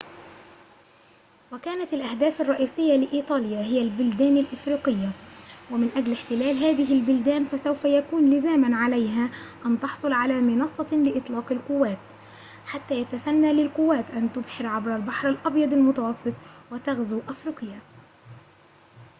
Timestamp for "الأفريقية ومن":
4.37-5.89